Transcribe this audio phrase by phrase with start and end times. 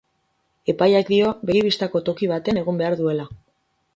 [0.71, 3.29] Epaiak dio begi-bistako toki batean egon behar duela.